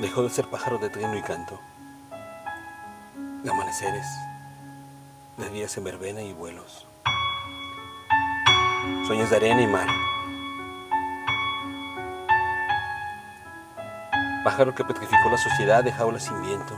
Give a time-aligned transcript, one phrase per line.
[0.00, 1.58] Dejó de ser pájaro de trino y canto.
[3.42, 4.06] De amaneceres,
[5.36, 6.86] de días en verbena y vuelos.
[9.08, 9.88] Sueños de arena y mar.
[14.44, 16.74] Pájaro que petrificó la sociedad de jaulas sin viento,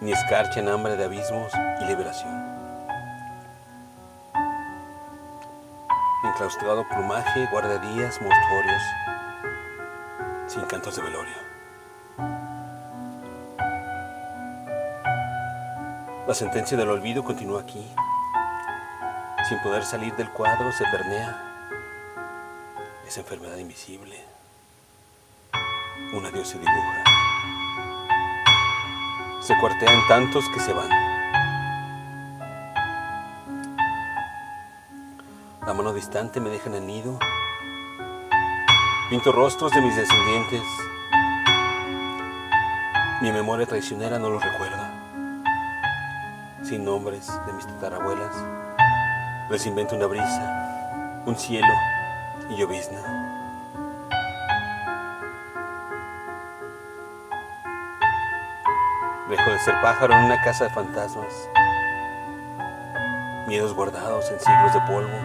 [0.00, 1.52] ni escarcha en hambre de abismos
[1.82, 2.32] y liberación.
[6.24, 8.82] Enclaustrado plumaje guarda días mortuorios
[10.52, 11.34] sin cantos de velorio.
[16.26, 17.82] La sentencia del olvido continúa aquí.
[19.48, 21.36] Sin poder salir del cuadro se pernea
[23.06, 24.22] esa enfermedad invisible.
[26.12, 27.04] Un adiós se dibuja.
[29.40, 30.90] Se cuartean tantos que se van.
[35.66, 37.18] La mano distante me deja en el nido
[39.12, 40.62] Pinto rostros de mis descendientes.
[43.20, 44.90] Mi memoria traicionera no los recuerda.
[46.62, 48.34] Sin nombres de mis tatarabuelas,
[49.50, 51.74] les invento una brisa, un cielo
[52.48, 53.02] y llovizna.
[59.28, 61.50] Dejo de ser pájaro en una casa de fantasmas.
[63.46, 65.18] Miedos guardados en siglos de polvo.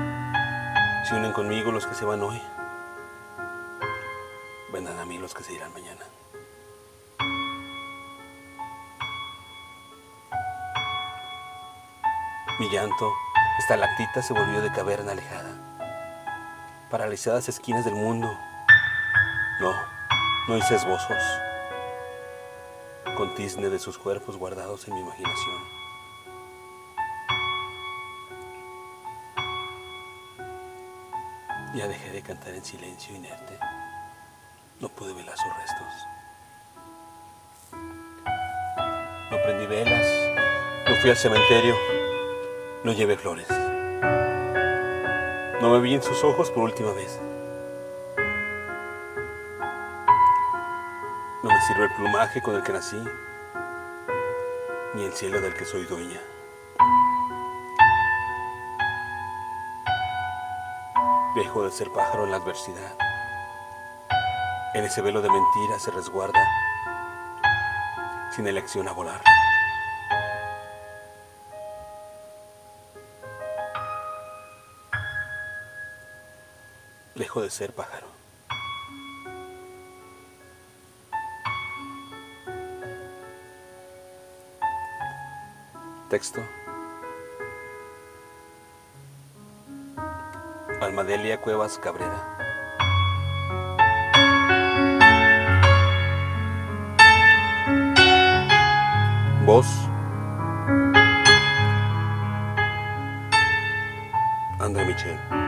[1.08, 2.42] Se unen conmigo los que se van hoy
[4.72, 6.06] vendrán a mí los que se irán mañana.
[12.60, 13.14] Mi llanto,
[13.60, 15.52] esta lactita se volvió de caverna alejada.
[16.90, 18.28] Paralizadas esquinas del mundo.
[19.60, 19.74] No,
[20.48, 21.22] no hice esbozos.
[23.16, 25.78] Con tizne de sus cuerpos guardados en mi imaginación.
[31.76, 33.60] Ya dejé de cantar en silencio inerte.
[34.80, 35.88] No pude velar sus restos.
[39.32, 40.06] No prendí velas,
[40.88, 41.76] no fui al cementerio,
[42.84, 43.48] no llevé flores.
[45.62, 47.20] No me vi en sus ojos por última vez.
[51.42, 53.04] No me sirve el plumaje con el que nací,
[54.94, 56.22] ni el cielo del que soy dueña.
[61.36, 62.96] Dejo de ser pájaro en la adversidad.
[64.78, 66.40] En ese velo de mentira se resguarda,
[68.30, 69.24] sin elección a volar.
[77.16, 78.06] Dejo de ser pájaro.
[86.12, 86.40] Texto.
[90.80, 92.47] Almadelia Cuevas Cabrera.
[99.58, 99.90] Voz.
[104.60, 105.47] André Michel.